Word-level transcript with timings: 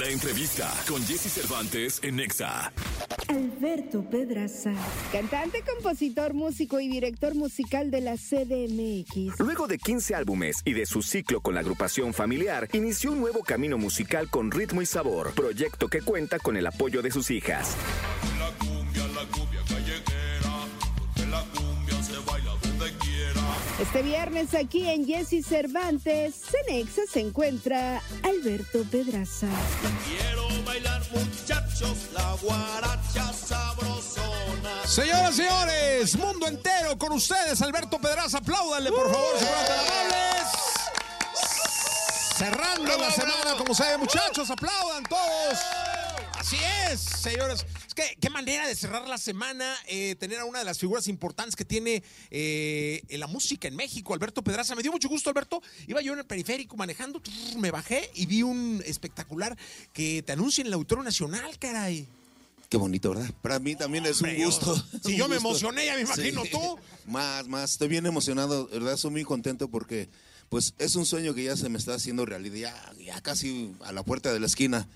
La 0.00 0.08
entrevista 0.08 0.72
con 0.88 1.04
Jesse 1.04 1.30
Cervantes 1.30 2.00
en 2.02 2.16
Nexa. 2.16 2.72
Alberto 3.28 4.02
Pedraza, 4.08 4.72
cantante, 5.12 5.62
compositor, 5.62 6.32
músico 6.32 6.80
y 6.80 6.88
director 6.88 7.34
musical 7.34 7.90
de 7.90 8.00
la 8.00 8.16
CDMX. 8.16 9.38
Luego 9.38 9.66
de 9.66 9.76
15 9.76 10.14
álbumes 10.14 10.62
y 10.64 10.72
de 10.72 10.86
su 10.86 11.02
ciclo 11.02 11.42
con 11.42 11.52
la 11.52 11.60
agrupación 11.60 12.14
familiar, 12.14 12.66
inició 12.72 13.12
un 13.12 13.20
nuevo 13.20 13.42
camino 13.42 13.76
musical 13.76 14.30
con 14.30 14.50
ritmo 14.50 14.80
y 14.80 14.86
sabor, 14.86 15.34
proyecto 15.34 15.88
que 15.88 16.00
cuenta 16.00 16.38
con 16.38 16.56
el 16.56 16.66
apoyo 16.66 17.02
de 17.02 17.10
sus 17.10 17.30
hijas. 17.30 17.76
Este 23.80 24.02
viernes 24.02 24.54
aquí 24.54 24.86
en 24.86 25.06
Jesse 25.06 25.42
Cervantes, 25.42 26.34
Cenexa 26.34 27.00
se 27.10 27.20
encuentra 27.20 28.02
Alberto 28.22 28.84
Pedraza. 28.90 29.46
Quiero 30.06 30.46
bailar 30.66 31.00
muchachos, 31.10 32.10
la 32.12 32.36
guaracha 32.42 33.32
sabrosona. 33.32 34.86
Señoras 34.86 35.32
y 35.32 35.36
señores, 35.36 36.16
mundo 36.18 36.46
entero 36.46 36.98
con 36.98 37.12
ustedes, 37.12 37.62
Alberto 37.62 37.98
Pedraza, 37.98 38.36
apláudanle 38.38 38.90
por 38.90 39.10
favor, 39.10 39.38
si 39.38 39.46
fueran 39.46 39.66
tan 39.66 39.78
amables. 39.78 40.46
Cerrando 42.36 42.98
la 42.98 43.10
semana, 43.10 43.54
como 43.56 43.74
se 43.74 43.84
ve, 43.84 43.96
muchachos, 43.96 44.50
aplaudan 44.50 45.04
todos. 45.04 45.58
Así 46.38 46.56
es, 46.90 47.00
señores. 47.00 47.66
Es 47.86 47.94
que 47.94 48.16
qué 48.20 48.30
manera 48.30 48.66
de 48.66 48.74
cerrar 48.74 49.06
la 49.06 49.18
semana, 49.18 49.74
eh, 49.86 50.16
tener 50.16 50.38
a 50.38 50.44
una 50.44 50.60
de 50.60 50.64
las 50.64 50.78
figuras 50.78 51.06
importantes 51.08 51.56
que 51.56 51.64
tiene 51.64 52.02
eh, 52.30 53.02
la 53.10 53.26
música 53.26 53.68
en 53.68 53.76
México, 53.76 54.14
Alberto 54.14 54.42
Pedraza. 54.42 54.74
Me 54.74 54.82
dio 54.82 54.92
mucho 54.92 55.08
gusto, 55.08 55.30
Alberto. 55.30 55.62
Iba 55.86 56.00
yo 56.00 56.12
en 56.12 56.20
el 56.20 56.24
periférico 56.24 56.76
manejando, 56.76 57.20
me 57.58 57.70
bajé 57.70 58.10
y 58.14 58.26
vi 58.26 58.42
un 58.42 58.82
espectacular 58.86 59.56
que 59.92 60.22
te 60.22 60.32
anuncia 60.32 60.62
en 60.62 60.68
el 60.68 60.72
Auditorio 60.74 61.04
Nacional, 61.04 61.58
caray. 61.58 62.08
Qué 62.70 62.76
bonito, 62.76 63.10
¿verdad? 63.10 63.28
Para 63.42 63.58
mí 63.58 63.74
también 63.74 64.06
es 64.06 64.20
un 64.20 64.32
gusto. 64.36 64.76
si 65.04 65.12
Un 65.12 65.18
yo 65.18 65.28
me 65.28 65.36
emocioné, 65.36 65.86
ya 65.86 65.96
me 65.96 66.02
imagino 66.02 66.44
tú. 66.50 66.78
Más, 67.06 67.48
más. 67.48 67.72
Estoy 67.72 67.88
bien 67.88 68.06
emocionado, 68.06 68.68
¿verdad? 68.68 68.94
Estoy 68.94 69.10
muy 69.10 69.24
contento 69.24 69.68
porque, 69.68 70.08
pues, 70.48 70.74
es 70.78 70.94
un 70.94 71.04
sueño 71.04 71.34
que 71.34 71.42
ya 71.42 71.56
se 71.56 71.68
me 71.68 71.76
está 71.76 71.94
haciendo 71.94 72.24
realidad. 72.24 72.72
Ya, 72.96 73.04
ya 73.04 73.20
casi 73.20 73.74
a 73.84 73.90
la 73.90 74.04
puerta 74.04 74.32
de 74.32 74.38
la 74.38 74.46
esquina. 74.46 74.86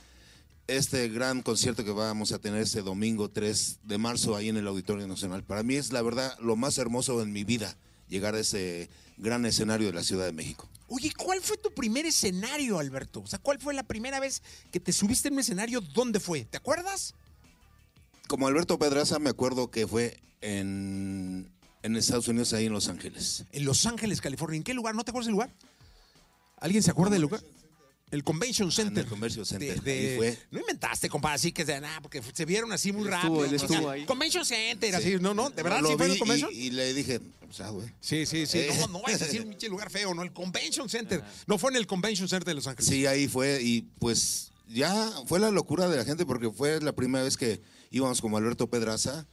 Este 0.67 1.09
gran 1.11 1.43
concierto 1.43 1.85
que 1.85 1.91
vamos 1.91 2.33
a 2.33 2.39
tener 2.39 2.63
este 2.63 2.81
domingo 2.81 3.29
3 3.29 3.81
de 3.83 3.99
marzo 3.99 4.35
ahí 4.35 4.49
en 4.49 4.57
el 4.57 4.67
Auditorio 4.67 5.07
Nacional. 5.07 5.45
Para 5.45 5.63
mí 5.63 5.75
es, 5.75 5.93
la 5.93 6.01
verdad, 6.01 6.35
lo 6.41 6.57
más 6.57 6.79
hermoso 6.79 7.21
en 7.21 7.33
mi 7.33 7.45
vida, 7.45 7.77
llegar 8.09 8.35
a 8.35 8.41
ese 8.41 8.89
gran 9.19 9.45
escenario 9.45 9.89
de 9.89 9.93
la 9.93 10.03
Ciudad 10.03 10.25
de 10.25 10.33
México. 10.33 10.67
Oye, 10.89 11.13
¿cuál 11.15 11.43
fue 11.43 11.59
tu 11.59 11.71
primer 11.75 12.07
escenario, 12.07 12.79
Alberto? 12.79 13.21
O 13.21 13.27
sea, 13.27 13.39
¿cuál 13.39 13.59
fue 13.59 13.75
la 13.75 13.83
primera 13.83 14.21
vez 14.21 14.43
que 14.71 14.81
te 14.81 14.95
subiste 14.95 15.29
en 15.29 15.35
un 15.35 15.41
escenario? 15.41 15.83
¿Dónde 15.83 16.19
fue? 16.19 16.47
¿Te 16.47 16.57
acuerdas? 16.57 17.15
Como 18.27 18.47
Alberto 18.47 18.79
Pedraza, 18.79 19.19
me 19.19 19.29
acuerdo 19.29 19.71
que 19.71 19.87
fue 19.87 20.19
en, 20.41 21.53
en 21.83 21.97
Estados 21.97 22.29
Unidos, 22.29 22.55
ahí 22.55 22.65
en 22.65 22.73
Los 22.73 22.89
Ángeles. 22.89 23.45
En 23.53 23.67
Los 23.67 23.85
Ángeles, 23.85 24.23
California. 24.23 24.57
¿En 24.57 24.65
qué 24.65 24.73
lugar? 24.73 24.95
¿No 24.95 25.05
te 25.05 25.11
acuerdas 25.11 25.27
del 25.27 25.33
lugar? 25.33 25.55
¿Alguien 26.57 26.83
se 26.83 26.91
acuerda 26.91 27.13
del 27.13 27.23
lugar? 27.23 27.43
El 28.15 28.23
Convention 28.25 28.71
Center. 28.71 29.03
el 29.05 29.11
Convention 29.11 29.45
Center, 29.45 29.83
De- 29.83 29.93
de- 29.93 30.11
ahí 30.13 30.17
fue. 30.17 30.39
No 30.53 30.61
inventaste, 30.61 31.09
compadre, 31.09 31.35
así 31.35 31.51
que 31.53 31.65
porque 32.01 32.23
se 32.33 32.45
vieron 32.45 32.73
así 32.73 32.93
muy 32.93 33.09
rápido. 33.09 33.45
estuvo- 33.45 33.45
él 33.45 33.55
estuvo 33.55 33.79
O 33.79 33.83
sea, 33.83 33.91
ahí. 33.91 34.05
Convention 34.07 34.45
Center, 34.45 34.95
así, 34.95 35.17
no, 35.21 35.35
no, 35.35 35.51
de 35.51 35.63
verdad, 35.63 35.81
Lo 35.81 35.89
sí 35.91 35.95
fue 35.97 36.07
el 36.07 36.19
Convention. 36.19 36.51
Y, 36.53 36.57
y 36.57 36.71
le 36.71 36.95
dije, 36.95 37.21
o 37.49 37.53
sea, 37.53 37.71
güey. 37.71 37.89
Sí, 38.01 38.25
sí, 38.25 38.47
sí. 38.47 38.59
Eh. 38.61 38.77
No, 38.81 38.87
no 38.89 39.03
vayas 39.03 39.21
a 39.23 39.25
decir 39.27 39.43
un 39.43 39.49
pinche 39.51 39.69
lugar 39.69 39.91
feo, 39.91 40.15
¿no? 40.15 40.23
El 40.23 40.33
Convention 40.33 40.89
Center. 40.89 41.23
No 41.47 41.59
fue 41.59 41.71
en 41.73 41.77
el 41.77 41.87
Convention 41.87 42.29
Center 42.29 42.45
de 42.47 42.55
Los 42.55 42.67
Ángeles. 42.69 42.89
Sí, 42.89 43.05
ahí 43.07 43.27
fue 43.29 43.61
y 43.63 43.83
pues 43.99 44.53
ya 44.69 45.11
fue 45.27 45.41
la 45.41 45.51
locura 45.51 45.89
de 45.89 45.97
la 45.97 46.05
gente 46.05 46.25
porque 46.25 46.51
fue 46.51 46.81
la 46.81 46.93
primera 46.95 47.25
vez 47.25 47.37
que 47.37 47.61
íbamos 47.91 48.21
como 48.21 48.37
Alberto 48.37 48.71
Pedraza. 48.71 49.27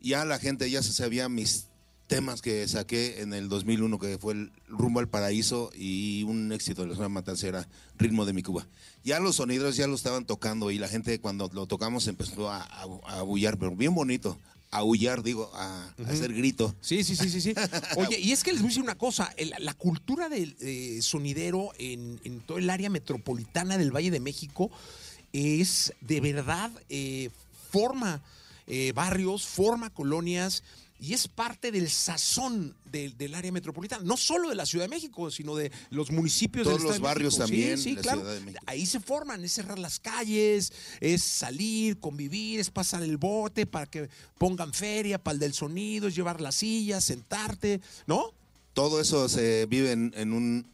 Ya 0.00 0.24
la 0.24 0.38
gente 0.38 0.68
ya 0.70 0.82
se 0.82 0.92
sabía 0.92 1.28
mis 1.28 1.68
temas 2.06 2.42
que 2.42 2.66
saqué 2.68 3.20
en 3.22 3.32
el 3.32 3.48
2001 3.48 3.98
que 3.98 4.18
fue 4.18 4.34
el 4.34 4.52
Rumbo 4.68 5.00
al 5.00 5.08
Paraíso 5.08 5.70
y 5.74 6.22
un 6.24 6.52
éxito 6.52 6.82
de 6.82 6.88
la 6.88 6.94
zona 6.96 7.08
matancera, 7.08 7.66
Ritmo 7.98 8.24
de 8.26 8.32
mi 8.32 8.42
Cuba. 8.42 8.66
Ya 9.04 9.20
los 9.20 9.36
sonidos 9.36 9.76
ya 9.76 9.86
lo 9.86 9.94
estaban 9.94 10.24
tocando 10.24 10.70
y 10.70 10.78
la 10.78 10.88
gente 10.88 11.18
cuando 11.20 11.50
lo 11.52 11.66
tocamos 11.66 12.06
empezó 12.08 12.50
a, 12.50 12.62
a, 12.62 13.24
pero 13.58 13.74
bien 13.76 13.94
bonito. 13.94 14.38
A 14.70 14.78
aullar, 14.78 15.22
digo, 15.22 15.52
a, 15.54 15.94
a 16.04 16.10
hacer 16.10 16.32
grito. 16.34 16.74
Sí, 16.80 17.04
sí, 17.04 17.14
sí, 17.14 17.30
sí, 17.30 17.40
sí. 17.40 17.54
Oye, 17.96 18.18
y 18.18 18.32
es 18.32 18.42
que 18.42 18.50
les 18.52 18.60
voy 18.60 18.66
a 18.66 18.70
decir 18.70 18.82
una 18.82 18.96
cosa, 18.96 19.32
el- 19.36 19.54
la 19.60 19.72
cultura 19.72 20.28
del 20.28 20.56
eh, 20.60 20.98
sonidero 21.00 21.70
en, 21.78 22.18
en 22.24 22.40
todo 22.40 22.58
el 22.58 22.68
área 22.68 22.90
metropolitana 22.90 23.78
del 23.78 23.92
Valle 23.94 24.10
de 24.10 24.18
México 24.18 24.72
es 25.32 25.92
de 26.00 26.20
verdad, 26.20 26.72
eh, 26.88 27.30
forma 27.70 28.20
eh, 28.66 28.90
barrios, 28.96 29.46
forma 29.46 29.90
colonias 29.90 30.64
y 30.98 31.12
es 31.12 31.28
parte 31.28 31.72
del 31.72 31.90
sazón 31.90 32.76
del, 32.84 33.16
del 33.18 33.34
área 33.34 33.50
metropolitana, 33.52 34.02
no 34.04 34.16
solo 34.16 34.48
de 34.48 34.54
la 34.54 34.64
Ciudad 34.64 34.84
de 34.84 34.88
México, 34.88 35.30
sino 35.30 35.54
de 35.56 35.70
los 35.90 36.10
municipios 36.10 36.64
Todos 36.64 36.78
del 36.78 36.86
los 36.86 36.96
de 36.96 37.02
barrios 37.02 37.38
México. 37.38 37.46
también, 37.46 37.78
Sí, 37.78 37.90
sí, 37.90 37.94
la 37.96 38.02
claro. 38.02 38.20
Ciudad 38.20 38.34
de 38.34 38.40
México. 38.40 38.64
Ahí 38.66 38.86
se 38.86 39.00
forman, 39.00 39.44
es 39.44 39.52
cerrar 39.52 39.78
las 39.78 39.98
calles, 39.98 40.72
es 41.00 41.22
salir, 41.22 41.98
convivir, 41.98 42.60
es 42.60 42.70
pasar 42.70 43.02
el 43.02 43.16
bote 43.16 43.66
para 43.66 43.86
que 43.86 44.08
pongan 44.38 44.72
feria, 44.72 45.18
para 45.22 45.34
el 45.34 45.40
del 45.40 45.52
sonido, 45.54 46.08
es 46.08 46.14
llevar 46.14 46.40
las 46.40 46.54
sillas, 46.56 47.04
sentarte, 47.04 47.80
¿no? 48.06 48.32
todo 48.72 49.00
eso 49.00 49.28
se 49.28 49.66
vive 49.66 49.92
en, 49.92 50.12
en 50.16 50.32
un, 50.32 50.66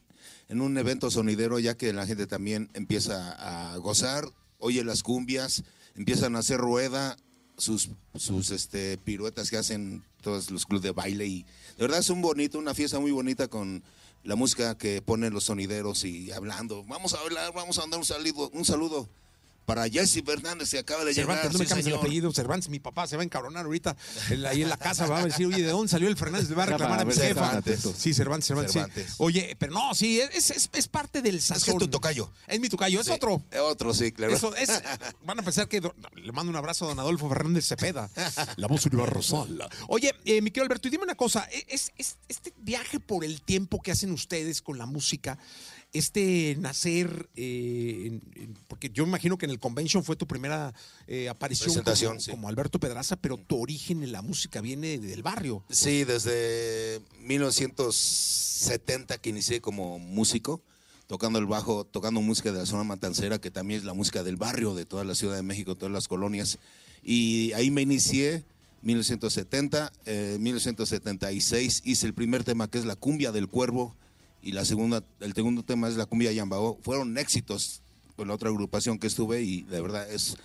en 0.48 0.60
un 0.62 0.78
evento 0.78 1.10
sonidero, 1.10 1.58
ya 1.58 1.76
que 1.76 1.92
la 1.92 2.06
gente 2.06 2.26
también 2.26 2.70
empieza 2.72 3.72
a 3.72 3.76
gozar, 3.76 4.24
oye 4.58 4.82
las 4.84 5.02
cumbias, 5.02 5.64
empiezan 5.96 6.34
a 6.34 6.38
hacer 6.38 6.56
rueda, 6.58 7.18
sus, 7.60 7.90
sus 8.14 8.50
este, 8.50 8.98
piruetas 8.98 9.50
que 9.50 9.56
hacen 9.56 10.02
todos 10.22 10.50
los 10.50 10.66
clubes 10.66 10.82
de 10.82 10.92
baile. 10.92 11.26
Y 11.26 11.42
de 11.76 11.82
verdad 11.84 12.00
es 12.00 12.10
un 12.10 12.22
bonito, 12.22 12.58
una 12.58 12.74
fiesta 12.74 12.98
muy 12.98 13.10
bonita 13.10 13.48
con 13.48 13.82
la 14.24 14.36
música 14.36 14.76
que 14.76 15.02
ponen 15.02 15.32
los 15.32 15.44
sonideros 15.44 16.04
y 16.04 16.32
hablando. 16.32 16.84
Vamos 16.84 17.14
a 17.14 17.20
hablar, 17.20 17.52
vamos 17.54 17.78
a 17.78 17.82
mandar 17.82 18.00
un 18.00 18.06
saludo, 18.06 18.50
un 18.52 18.64
saludo 18.64 19.08
para 19.74 19.88
Jesse 19.88 20.22
Fernández 20.24 20.70
que 20.70 20.78
acaba 20.78 21.04
de 21.04 21.14
Cervantes, 21.14 21.42
llegar. 21.44 21.52
no 21.52 21.58
me 21.60 21.64
sí, 21.64 21.68
cambies 21.68 21.86
el 21.86 21.94
apellido, 21.94 22.32
Cervantes, 22.32 22.68
mi 22.68 22.80
papá 22.80 23.06
se 23.06 23.16
va 23.16 23.22
a 23.22 23.24
encabronar 23.24 23.64
ahorita 23.66 23.96
en 24.30 24.42
la- 24.42 24.50
ahí 24.50 24.62
en 24.62 24.68
la 24.68 24.76
casa, 24.76 25.06
va 25.06 25.20
a 25.20 25.24
decir, 25.24 25.46
oye, 25.46 25.62
¿de 25.62 25.70
dónde 25.70 25.88
salió 25.88 26.08
el 26.08 26.16
Fernández? 26.16 26.48
Le 26.48 26.56
va 26.56 26.64
a 26.64 26.66
reclamar 26.66 27.00
a 27.00 27.04
mi 27.04 27.12
ver, 27.14 27.28
jefa. 27.28 27.46
Cervantes. 27.46 27.80
Sí, 27.96 28.12
Cervantes, 28.14 28.46
Cervantes. 28.48 28.72
sí. 28.72 28.78
Cervantes. 28.80 29.14
Oye, 29.18 29.56
pero 29.58 29.72
no, 29.72 29.94
sí, 29.94 30.20
es, 30.20 30.50
es, 30.50 30.70
es 30.72 30.88
parte 30.88 31.22
del 31.22 31.40
sazón. 31.40 31.64
que 31.64 31.70
es 31.70 31.78
tu 31.78 31.88
tocayo. 31.88 32.30
Es 32.48 32.58
mi 32.60 32.68
tocayo, 32.68 33.00
es 33.00 33.06
Sí, 33.06 33.12
otro. 33.12 33.42
Otro, 33.62 33.94
sí, 33.94 34.12
claro. 34.12 34.34
Eso 34.34 34.54
es, 34.56 34.70
van 35.24 35.38
a 35.38 35.42
pensar 35.42 35.68
que 35.68 35.80
do- 35.80 35.94
le 36.16 36.32
mando 36.32 36.50
un 36.50 36.56
abrazo 36.56 36.84
a 36.86 36.88
don 36.88 36.98
Adolfo 36.98 37.28
Fernández 37.28 37.66
Cepeda, 37.66 38.10
la 38.56 38.66
voz 38.66 38.84
universal. 38.86 39.68
Oye, 39.88 40.14
eh, 40.24 40.42
mi 40.42 40.50
querido 40.50 40.64
Alberto, 40.64 40.88
y 40.88 40.90
dime 40.90 41.04
una 41.04 41.14
cosa, 41.14 41.48
es, 41.68 41.92
es- 41.96 42.16
este 42.28 42.52
viaje 42.58 42.98
por 43.00 43.24
el 43.24 43.42
tiempo 43.42 43.80
que 43.80 43.92
hacen 43.92 44.10
ustedes 44.12 44.62
con 44.62 44.78
la 44.78 44.86
música, 44.86 45.38
este 45.92 46.56
nacer, 46.60 47.28
eh, 47.36 48.02
en- 48.06 48.22
en- 48.42 48.54
porque 48.68 48.90
yo 48.90 49.04
me 49.04 49.10
imagino 49.10 49.36
que 49.38 49.46
en 49.46 49.50
el 49.50 49.58
convention 49.58 50.04
fue 50.04 50.14
tu 50.16 50.26
primera 50.26 50.72
eh, 51.08 51.28
aparición 51.28 51.66
Presentación, 51.66 52.10
como, 52.12 52.20
sí. 52.20 52.30
como 52.30 52.48
Alberto 52.48 52.78
Pedraza, 52.78 53.16
pero 53.16 53.36
tu 53.38 53.60
origen 53.60 54.02
en 54.04 54.12
la 54.12 54.22
música 54.22 54.60
viene 54.60 54.98
del 54.98 55.22
barrio. 55.22 55.64
Sí, 55.70 56.04
desde 56.04 57.00
1970 57.90 59.18
que 59.18 59.30
inicié 59.30 59.60
como 59.60 59.98
músico, 59.98 60.60
tocando 61.06 61.38
el 61.38 61.46
bajo, 61.46 61.84
tocando 61.84 62.20
música 62.20 62.52
de 62.52 62.58
la 62.60 62.66
zona 62.66 62.84
matancera, 62.84 63.40
que 63.40 63.50
también 63.50 63.80
es 63.80 63.84
la 63.86 63.94
música 63.94 64.22
del 64.22 64.36
barrio 64.36 64.74
de 64.74 64.84
toda 64.86 65.04
la 65.04 65.14
Ciudad 65.14 65.34
de 65.36 65.42
México, 65.42 65.74
todas 65.74 65.92
las 65.92 66.06
colonias. 66.08 66.58
Y 67.02 67.52
ahí 67.54 67.70
me 67.70 67.82
inicié, 67.82 68.44
1970, 68.82 69.92
eh, 70.06 70.36
1976 70.40 71.82
hice 71.84 72.06
el 72.06 72.14
primer 72.14 72.44
tema 72.44 72.68
que 72.70 72.78
es 72.78 72.84
la 72.84 72.96
cumbia 72.96 73.32
del 73.32 73.48
cuervo 73.48 73.96
y 74.42 74.52
la 74.52 74.64
segunda, 74.64 75.04
el 75.20 75.34
segundo 75.34 75.62
tema 75.62 75.88
es 75.88 75.96
la 75.96 76.06
cumbia 76.06 76.32
yambao. 76.32 76.78
Fueron 76.82 77.16
éxitos 77.18 77.82
con 78.16 78.28
la 78.28 78.34
otra 78.34 78.50
agrupación 78.50 78.98
que 78.98 79.06
estuve 79.06 79.42
y 79.42 79.62
de 79.62 79.80
verdad 79.80 80.10
es 80.10 80.36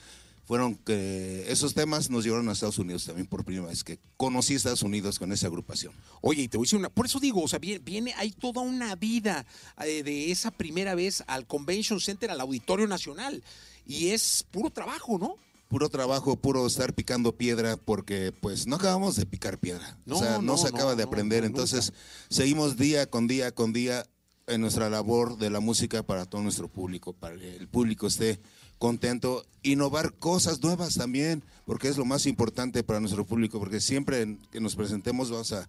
fueron 0.46 0.76
que 0.76 1.52
esos 1.52 1.74
temas 1.74 2.10
nos 2.12 2.24
llevaron 2.24 2.48
a 2.50 2.52
Estados 2.52 2.78
Unidos 2.78 3.06
también 3.06 3.26
por 3.28 3.44
primera 3.44 3.68
vez 3.68 3.84
que 3.84 3.98
conocí 4.16 4.54
Estados 4.54 4.84
Unidos 4.84 5.18
con 5.18 5.32
esa 5.32 5.48
agrupación. 5.48 5.92
Oye, 6.22 6.44
y 6.44 6.48
te 6.48 6.58
voy 6.58 6.66
a 6.66 6.68
decir 6.68 6.80
una, 6.80 6.90
por 6.90 7.08
eso 7.08 7.20
digo, 7.20 7.42
o 7.42 7.48
sea, 7.48 7.58
viene, 7.58 7.80
viene 7.80 8.14
hay 8.16 8.32
toda 8.32 8.62
una 8.62 8.96
vida 8.96 9.46
eh, 9.84 10.04
de 10.04 10.32
esa 10.32 10.52
primera 10.52 10.94
vez 10.94 11.24
al 11.26 11.48
Convention 11.48 12.00
Center, 12.00 12.30
al 12.30 12.42
Auditorio 12.42 12.88
Nacional, 12.88 13.44
y 13.88 14.10
es 14.10 14.46
puro 14.52 14.70
trabajo, 14.70 15.18
¿no? 15.18 15.38
Puro 15.68 15.90
trabajo, 15.90 16.36
puro 16.36 16.66
estar 16.68 16.94
picando 16.94 17.36
piedra 17.36 17.76
porque 17.78 18.32
pues 18.40 18.68
no 18.68 18.76
acabamos 18.76 19.16
de 19.16 19.26
picar 19.26 19.58
piedra. 19.58 19.98
No, 20.06 20.18
o 20.18 20.20
sea, 20.20 20.34
no, 20.34 20.42
no, 20.42 20.58
se 20.58 20.70
no, 20.70 20.76
acaba 20.76 20.96
de 20.96 21.04
no, 21.04 21.10
aprender. 21.10 21.42
no, 21.42 21.48
Entonces, 21.48 21.92
seguimos 22.30 22.78
día 22.78 23.10
con 23.10 23.28
día 23.28 23.52
con 23.52 23.74
día 23.74 24.06
en 24.48 24.62
nuestra 24.62 24.90
labor 24.90 25.38
de 25.38 25.50
la 25.50 25.60
música 25.60 26.04
para 26.04 26.26
todo 26.26 26.42
nuestro 26.42 26.68
público, 26.68 27.14
para 27.14 27.36
que 27.36 27.56
el 27.56 27.68
público 27.68 28.08
esté 28.08 28.40
contento, 28.78 29.46
innovar 29.64 30.14
cosas 30.14 30.62
nuevas 30.62 30.96
también, 30.96 31.44
porque 31.66 31.88
es 31.88 31.98
lo 31.98 32.06
más 32.06 32.26
importante 32.26 32.84
para 32.84 33.00
nuestro 33.00 33.26
público, 33.26 33.60
porque 33.60 33.80
siempre 33.80 34.38
que 34.52 34.60
nos 34.60 34.76
presentemos 34.76 35.32
vamos 35.32 35.52
a 35.54 35.68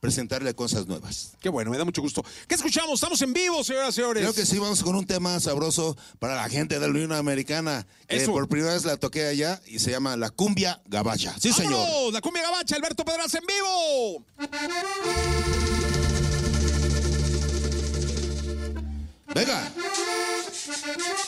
presentarle 0.00 0.54
cosas 0.54 0.86
nuevas. 0.86 1.32
Qué 1.40 1.48
bueno, 1.48 1.70
me 1.70 1.78
da 1.78 1.84
mucho 1.84 2.02
gusto. 2.02 2.24
¿Qué 2.46 2.54
escuchamos? 2.54 2.94
Estamos 2.94 3.20
en 3.22 3.32
vivo, 3.32 3.62
señoras 3.64 3.90
y 3.90 3.92
señores. 3.96 4.22
Creo 4.22 4.34
que 4.34 4.46
sí, 4.46 4.58
vamos 4.58 4.82
con 4.82 4.94
un 4.94 5.06
tema 5.06 5.38
sabroso 5.40 5.96
para 6.18 6.36
la 6.36 6.48
gente 6.48 6.78
de 6.78 6.80
la 6.80 6.88
Unión 6.88 7.12
Americana. 7.12 7.86
Que 8.06 8.16
Eso. 8.16 8.32
por 8.32 8.48
primera 8.48 8.74
vez 8.74 8.84
la 8.84 8.96
toqué 8.96 9.26
allá 9.26 9.60
y 9.66 9.78
se 9.80 9.90
llama 9.90 10.16
La 10.16 10.30
Cumbia 10.30 10.80
Gabacha. 10.86 11.34
Sí, 11.40 11.52
señor. 11.52 11.72
¡Vámonos! 11.72 12.12
La 12.12 12.20
cumbia 12.20 12.42
gabacha, 12.42 12.76
Alberto 12.76 13.04
Pedraza 13.04 13.38
en 13.38 13.44
vivo. 13.46 14.24
Venga. 19.34 19.72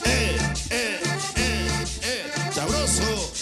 Eh, 0.04 0.38
eh, 0.70 1.00
eh, 1.36 1.76
eh. 2.02 2.32
Sabroso. 2.54 3.32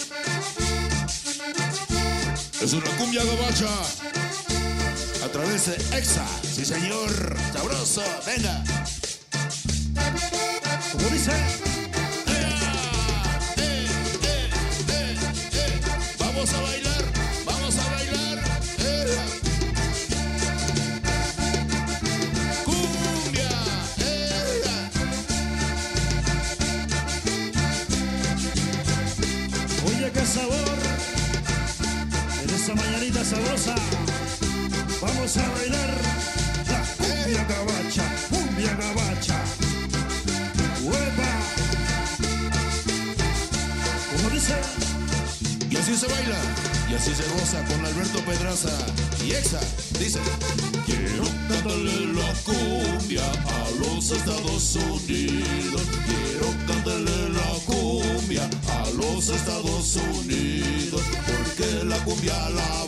Es 2.61 2.73
una 2.73 2.89
cumbia 2.97 3.23
gabacha. 3.23 4.18
A 5.23 5.27
través 5.27 5.65
de 5.65 5.97
Exa. 5.97 6.25
Sí, 6.43 6.65
señor. 6.65 7.09
Sabroso. 7.53 8.03
Venga. 8.25 8.63
Como 10.93 11.09
dice, 11.09 11.31
Eh, 12.27 12.67
eh, 13.57 13.87
eh. 14.87 15.79
Vamos 16.19 16.53
a 16.53 16.61
bailar. 16.61 16.88
A 35.29 35.47
bailar 35.47 35.93
la 36.71 36.81
cumbia 36.97 37.43
gabacha, 37.43 38.03
cumbia 38.31 38.75
gabacha. 38.75 39.37
¡Huepa! 40.81 41.31
Como 44.11 44.29
dice, 44.31 44.55
Y 45.69 45.77
así 45.77 45.95
se 45.95 46.07
baila, 46.07 46.39
y 46.89 46.95
así 46.95 47.13
se 47.13 47.23
goza 47.29 47.63
con 47.65 47.85
Alberto 47.85 48.19
Pedraza 48.25 48.71
y 49.23 49.33
Exa. 49.33 49.59
Dice: 49.99 50.19
Quiero 50.87 51.25
cantarle 51.47 52.07
la 52.07 52.33
cumbia 52.43 53.23
a 53.23 53.69
los 53.79 54.09
Estados 54.09 54.75
Unidos. 54.77 55.83
Quiero 56.07 56.47
cantarle 56.65 57.29
la 57.29 57.51
cumbia 57.67 58.49
a 58.67 58.89
los 58.97 59.29
Estados 59.29 59.95
Unidos. 59.95 61.03
Porque 61.27 61.85
la 61.85 62.03
cumbia 62.03 62.49
la 62.49 62.85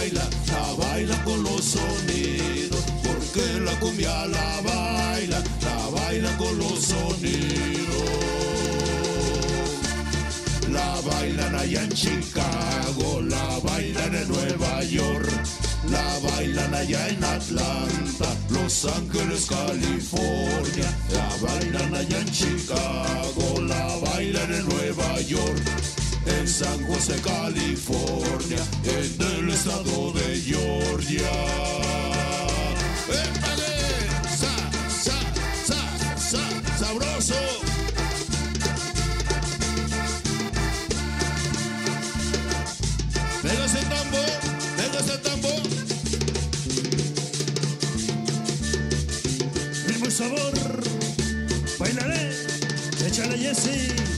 baila, 0.00 0.24
la 0.46 0.74
baila 0.84 1.24
con 1.24 1.42
los 1.42 1.64
sonidos. 1.64 2.84
Porque 3.04 3.60
la 3.60 3.78
cumbia 3.80 4.26
la 4.26 4.60
baila, 4.62 5.42
la 5.62 6.00
baila 6.00 6.36
con 6.38 6.58
los 6.58 6.78
sonidos. 6.80 7.60
La 10.70 11.00
bailan 11.00 11.54
allá 11.54 11.82
en 11.82 11.92
Chicago, 11.92 13.20
la 13.22 13.58
bailan 13.64 14.14
en 14.14 14.28
Nueva 14.28 14.84
York, 14.84 15.28
la 15.90 16.30
bailan 16.30 16.74
allá 16.74 17.08
en 17.08 17.24
Atlanta, 17.24 18.28
Los 18.50 18.84
Ángeles, 18.84 19.46
California, 19.46 20.88
la 21.12 21.28
bailan 21.42 21.94
allá 21.94 22.20
en 22.20 22.30
Chicago, 22.30 23.60
la 23.62 23.96
bailan 23.96 24.54
en 24.54 24.68
Nueva 24.68 25.20
York, 25.22 25.62
San 26.60 26.86
José, 26.86 27.18
California, 27.22 28.62
en 28.84 29.22
el 29.38 29.48
estado 29.48 30.12
de 30.12 30.38
Georgia. 30.42 31.32
¡Épale! 33.08 33.76
¡Sa, 34.28 34.54
sa, 34.90 35.18
sa, 35.64 36.18
sa, 36.18 36.78
sabroso! 36.78 37.40
Venga 43.42 43.64
ese 43.64 43.82
tambo, 43.86 44.22
venga 44.76 44.98
ese 45.00 45.16
tambo. 45.16 45.48
ritmo 49.86 50.06
y 50.06 50.10
sabor. 50.10 50.82
Bailaré, 51.78 52.32
échale 53.06 53.38
Jessy. 53.38 54.09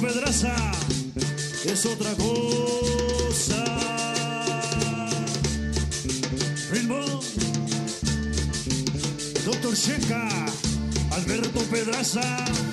Pedraza 0.00 0.54
es 1.64 1.86
otra 1.86 2.12
cosa. 2.14 3.64
Ritmo. 6.70 7.22
Doctor 9.44 9.74
Checa, 9.74 10.28
Alberto 11.12 11.60
Pedraza. 11.70 12.65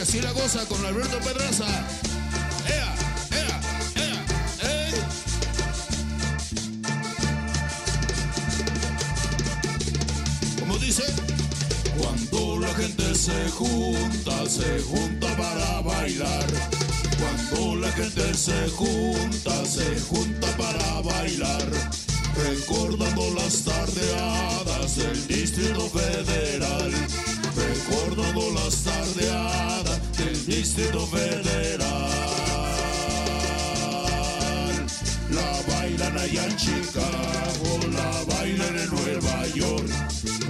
Así 0.00 0.20
la 0.20 0.30
goza 0.30 0.64
con 0.66 0.84
Alberto 0.86 1.18
Pedraza. 1.18 1.66
¡Ea! 2.68 2.94
¿Cómo 10.60 10.78
dice? 10.78 11.02
Cuando 11.98 12.60
la 12.60 12.72
gente 12.74 13.12
se 13.16 13.50
junta, 13.50 14.48
se 14.48 14.80
junta 14.82 15.36
para 15.36 15.80
bailar. 15.80 16.46
Cuando 17.18 17.76
la 17.76 17.90
gente 17.92 18.34
se 18.34 18.68
junta, 18.70 19.66
se 19.66 20.00
junta 20.08 20.46
para 20.56 21.00
bailar. 21.02 21.68
Recordando 22.36 23.34
las 23.34 23.64
tardeadas 23.64 24.96
del 24.96 25.26
Distrito 25.26 25.90
Federal. 25.90 26.92
Recordando 27.58 28.52
las 28.52 28.84
tardeadas 28.84 30.16
del 30.16 30.46
Distrito 30.46 31.06
Federal. 31.08 32.08
La 35.30 35.62
bailan 35.68 36.18
allá 36.18 36.44
en 36.44 36.56
Chicago, 36.56 37.80
la 37.92 38.34
bailan 38.34 38.78
en 38.78 38.90
Nueva 38.90 39.46
York, 39.54 39.88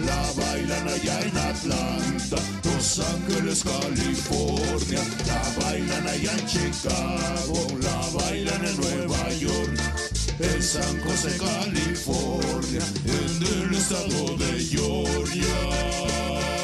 la 0.04 0.22
bailan 0.42 0.88
allá 0.88 1.20
en 1.22 1.36
Atlanta, 1.36 2.36
Los 2.64 3.00
Ángeles, 3.00 3.64
California, 3.64 5.00
la 5.26 5.64
bailan 5.64 6.06
allá 6.06 6.32
en 6.32 6.46
Chicago, 6.46 7.66
la 7.80 8.20
bailan 8.20 8.64
en 8.66 8.76
Nueva 8.76 9.32
York, 9.32 9.80
en 10.40 10.62
San 10.62 11.00
José, 11.00 11.36
California, 11.38 12.82
en 13.04 13.64
el 13.64 13.74
estado 13.74 14.36
de 14.36 14.60
Georgia. 14.64 16.57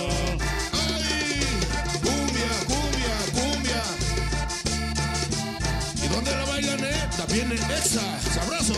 ¿Y 6.15 6.17
dónde 6.17 6.31
la 6.31 6.45
bailan? 6.45 6.79
También 7.17 7.51
en 7.51 7.59
Exa, 7.59 8.21
sabroso. 8.33 8.75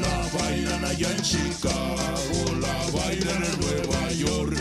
La 0.00 0.40
bailan 0.40 0.82
allá 0.82 1.10
en 1.10 1.22
Chicago, 1.22 2.56
la 2.58 2.98
bailan 2.98 3.44
en 3.44 3.60
Nueva 3.60 4.12
York, 4.12 4.56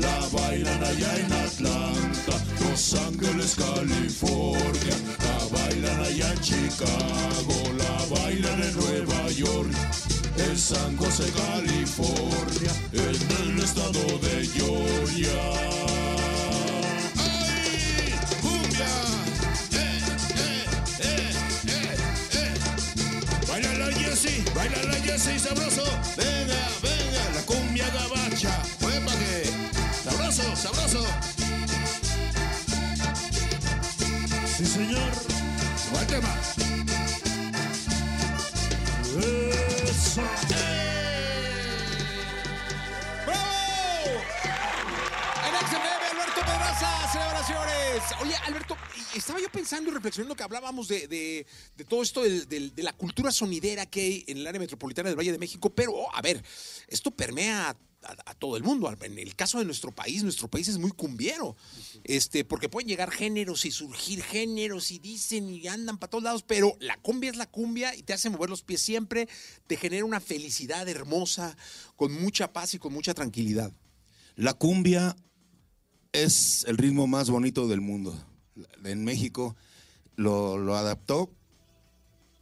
la 0.00 0.18
bailan 0.32 0.82
allá 0.82 1.16
en 1.18 1.32
Atlanta, 1.32 2.32
Los 2.60 2.94
Ángeles, 2.94 3.54
California, 3.54 4.96
la 5.20 5.58
bailan 5.58 6.00
allá 6.00 6.32
en 6.32 6.40
Chicago, 6.40 7.56
la 7.78 8.16
bailan 8.16 8.62
en 8.64 8.76
Nueva 8.76 9.30
York, 9.30 9.70
en 10.38 10.58
San 10.58 10.96
José, 10.96 11.30
California, 11.30 12.72
en 12.92 13.52
el 13.52 13.62
estado 13.62 14.18
de 14.18 14.46
Georgia. 14.52 15.85
Señor. 34.76 35.10
¡Va 35.94 36.00
el 36.00 36.06
tema! 36.06 36.34
Eso. 39.18 40.20
¡Bravo! 43.24 44.20
En 45.46 45.66
XFM, 45.66 46.06
Alberto 46.10 46.40
celebraciones. 47.12 48.02
Oye, 48.22 48.34
Alberto, 48.46 48.76
estaba 49.14 49.40
yo 49.40 49.48
pensando 49.50 49.90
y 49.90 49.94
reflexionando 49.94 50.34
que 50.34 50.42
hablábamos 50.42 50.88
de, 50.88 51.08
de- 51.08 51.46
de 51.76 51.84
todo 51.84 52.02
esto 52.02 52.22
del- 52.22 52.74
de 52.74 52.82
la 52.82 52.92
cultura 52.92 53.30
sonidera 53.32 53.86
que 53.86 54.00
hay 54.00 54.24
en 54.28 54.38
el 54.38 54.46
área 54.46 54.60
metropolitana 54.60 55.08
del 55.08 55.18
Valle 55.18 55.32
de 55.32 55.38
México, 55.38 55.70
pero, 55.70 55.92
oh, 55.94 56.10
a 56.14 56.20
ver, 56.20 56.42
esto 56.88 57.10
permea 57.10 57.74
a, 58.02 58.34
todo 58.34 58.56
el 58.56 58.62
mundo. 58.62 58.92
En 59.00 59.18
el 59.18 59.34
caso 59.34 59.58
de 59.58 59.64
nuestro 59.64 59.92
país, 59.92 60.22
nuestro 60.22 60.48
país 60.48 60.68
es 60.68 60.78
muy 60.78 60.90
cumbiero, 60.90 61.56
este, 62.04 62.44
porque 62.44 62.68
pueden 62.68 62.88
llegar 62.88 63.10
géneros 63.10 63.64
y 63.64 63.70
surgir 63.70 64.22
géneros 64.22 64.90
y 64.90 64.98
dicen 64.98 65.48
y 65.48 65.66
andan 65.66 65.98
para 65.98 66.10
todos 66.10 66.24
lados, 66.24 66.42
pero 66.42 66.76
la 66.80 66.96
cumbia 66.98 67.30
es 67.30 67.36
la 67.36 67.50
cumbia 67.50 67.94
y 67.94 68.02
te 68.02 68.12
hace 68.12 68.30
mover 68.30 68.50
los 68.50 68.62
pies 68.62 68.80
siempre, 68.80 69.28
te 69.66 69.76
genera 69.76 70.04
una 70.04 70.20
felicidad 70.20 70.88
hermosa, 70.88 71.56
con 71.96 72.12
mucha 72.12 72.52
paz 72.52 72.74
y 72.74 72.78
con 72.78 72.92
mucha 72.92 73.14
tranquilidad. 73.14 73.72
La 74.36 74.54
cumbia 74.54 75.16
es 76.12 76.64
el 76.68 76.76
ritmo 76.76 77.06
más 77.06 77.30
bonito 77.30 77.68
del 77.68 77.80
mundo. 77.80 78.16
En 78.84 79.04
México 79.04 79.56
lo, 80.14 80.58
lo 80.58 80.76
adaptó 80.76 81.30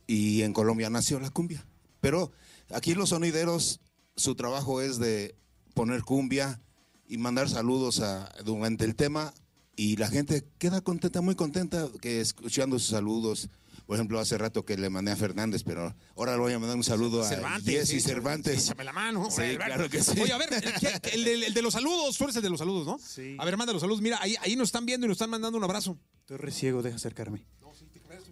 y 0.06 0.42
en 0.42 0.52
Colombia 0.52 0.90
nació 0.90 1.18
la 1.20 1.30
cumbia. 1.30 1.64
Pero 2.00 2.32
aquí 2.70 2.94
los 2.94 3.10
sonideros, 3.10 3.80
su 4.16 4.34
trabajo 4.34 4.82
es 4.82 4.98
de 4.98 5.34
poner 5.74 6.02
cumbia 6.02 6.60
y 7.08 7.18
mandar 7.18 7.48
saludos 7.48 8.00
a- 8.00 8.32
durante 8.44 8.84
el 8.84 8.94
tema 8.94 9.34
y 9.76 9.96
la 9.96 10.08
gente 10.08 10.44
queda 10.58 10.80
contenta, 10.80 11.20
muy 11.20 11.34
contenta 11.34 11.88
que 12.00 12.20
escuchando 12.20 12.78
sus 12.78 12.88
saludos. 12.88 13.50
Por 13.86 13.96
ejemplo, 13.96 14.18
hace 14.18 14.38
rato 14.38 14.64
que 14.64 14.78
le 14.78 14.88
mandé 14.88 15.10
a 15.12 15.16
Fernández, 15.16 15.62
pero 15.62 15.94
ahora 16.16 16.32
le 16.32 16.38
voy 16.38 16.52
a 16.54 16.58
mandar 16.58 16.76
un 16.76 16.84
saludo 16.84 17.22
a 17.22 17.60
Jesse 17.60 17.86
sí, 17.88 18.00
Cervantes. 18.00 18.64
Échame 18.64 18.84
la 18.84 18.92
mano. 18.94 19.28
Sí, 19.30 19.42
claro 19.56 19.90
que 19.90 20.02
sí. 20.02 20.18
Oye, 20.20 20.32
a 20.32 20.38
ver, 20.38 20.48
¿qué- 20.48 21.00
qué- 21.02 21.10
el, 21.14 21.24
de, 21.24 21.46
el 21.48 21.52
de 21.54 21.60
los 21.62 21.74
saludos, 21.74 22.16
tú 22.16 22.24
eres 22.24 22.36
el 22.36 22.42
de 22.42 22.48
los 22.50 22.60
saludos, 22.60 22.86
¿no? 22.86 22.98
Sí. 22.98 23.36
A 23.38 23.44
ver, 23.44 23.58
manda 23.58 23.72
los 23.74 23.82
saludos. 23.82 24.00
Mira, 24.00 24.18
ahí, 24.22 24.36
ahí 24.40 24.56
nos 24.56 24.68
están 24.68 24.86
viendo 24.86 25.06
y 25.06 25.08
nos 25.08 25.16
están 25.16 25.28
mandando 25.28 25.58
un 25.58 25.64
abrazo. 25.64 25.98
Estoy 26.20 26.38
reciego, 26.38 26.80
deja 26.82 26.96
acercarme. 26.96 27.44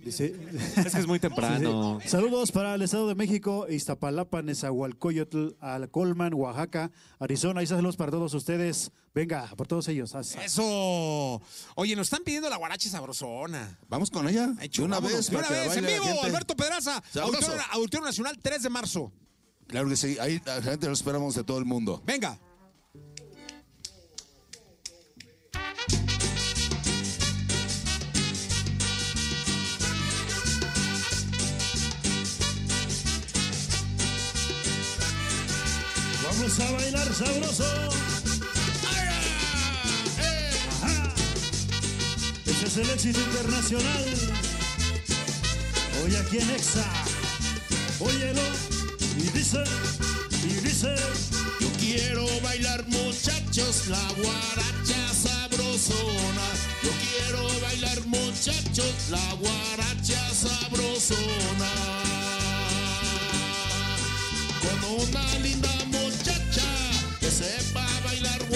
Dice, 0.05 0.35
Es 0.77 0.93
que 0.93 1.01
es 1.01 1.07
muy 1.07 1.21
temprano. 1.21 1.99
Saludos 2.07 2.51
para 2.53 2.75
el 2.75 2.83
Estado 2.83 3.09
de 3.09 3.15
México, 3.15 3.67
Iztapalapa, 3.69 4.43
Nezahualcóyotl, 4.43 5.51
Alcolman, 5.61 6.35
Oaxaca, 6.35 6.91
Arizona. 7.19 7.63
Y 7.63 7.67
saludos 7.67 7.97
para 7.97 8.11
todos 8.11 8.35
ustedes. 8.35 8.91
Venga, 9.15 9.47
por 9.57 9.67
todos 9.67 9.87
ellos. 9.89 10.15
Asa. 10.15 10.45
Eso. 10.45 11.41
Oye, 11.75 11.95
nos 11.95 12.07
están 12.07 12.23
pidiendo 12.25 12.49
la 12.49 12.57
guarache 12.57 12.89
sabrosona. 12.89 13.79
Vamos 13.89 14.11
con 14.11 14.29
ella. 14.29 14.49
De 14.49 14.83
una 14.83 14.97
vámonos. 14.97 15.31
vez. 15.31 15.39
Una 15.39 15.49
vez, 15.49 15.77
en 15.77 15.87
vivo. 15.87 16.23
Alberto 16.23 16.57
Pedraza. 16.57 17.03
Auditorio 17.73 18.07
Nacional, 18.07 18.39
3 18.41 18.63
de 18.63 18.71
marzo. 18.71 19.13
Claro 19.67 19.89
que 19.89 19.97
sí. 19.97 20.17
Ahí 20.19 20.41
la 20.45 20.61
gente 20.63 20.87
lo 20.87 20.93
esperamos 20.93 21.35
de 21.35 21.45
todo 21.45 21.59
el 21.59 21.65
mundo. 21.65 22.03
Venga. 22.05 22.39
A 36.43 36.73
bailar 36.73 37.15
sabroso. 37.15 37.65
Ese 42.45 42.67
es 42.67 42.77
el 42.79 42.91
éxito 42.91 43.21
internacional. 43.21 44.05
Hoy 46.03 46.17
aquí 46.17 46.39
en 46.39 46.51
Exa. 46.51 46.85
Óyelo. 48.01 48.43
Y 49.19 49.29
dice, 49.39 49.63
y 50.43 50.55
dice. 50.67 50.93
Yo 51.61 51.69
quiero 51.79 52.27
bailar 52.43 52.89
muchachos 52.89 53.87
la 53.87 54.03
guaracha 54.21 55.15
sabrosona. 55.15 56.47
Yo 56.83 56.91
quiero 57.03 57.61
bailar 57.61 58.05
muchachos 58.07 58.95
la 59.11 59.35
guaracha 59.35 60.29
sabrosona. 60.35 61.73
Con 64.61 65.09
una 65.09 65.39
linda 65.39 65.73
sepa 67.33 67.85
bailar 68.05 68.52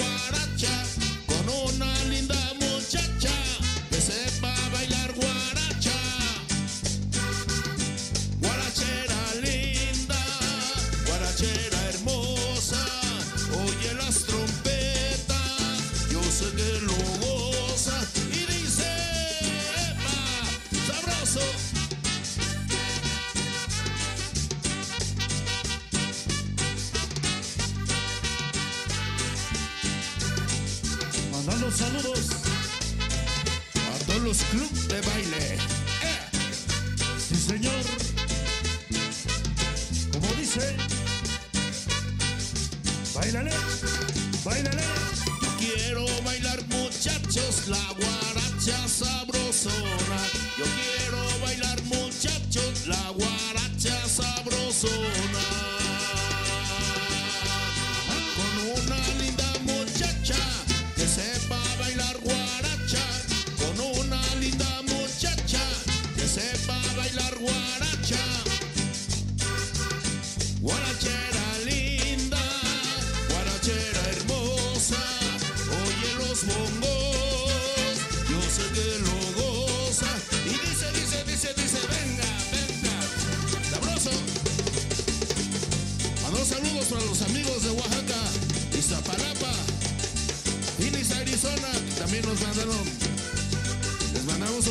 Dice. 40.57 40.75
Bailale, 43.13 43.51
bailale. 44.43 44.83
Quiero 45.59 46.05
bailar 46.23 46.59
muchachos 46.67 47.67
la 47.67 47.93
guaracha 47.93 48.87
sabrosona. 48.87 50.19
Yo 50.57 50.65
quiero 50.77 51.21
bailar 51.43 51.79
muchachos 51.83 52.87
la 52.87 53.11
guaracha 53.11 54.07
sabrosona. 54.07 55.36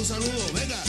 Saludo, 0.06 0.52
venga, 0.52 0.85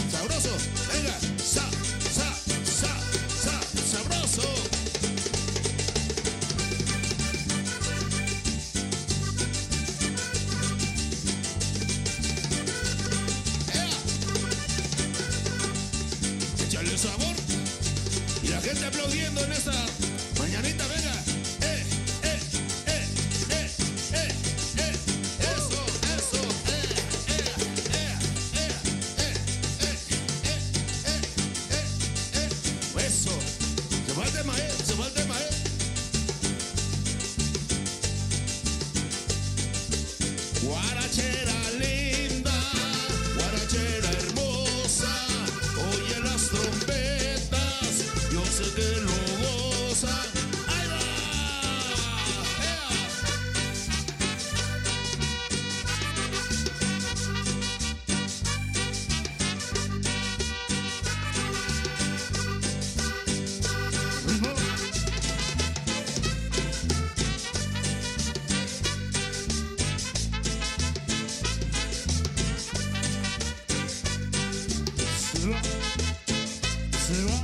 se 75.53 77.23
va. 77.25 77.41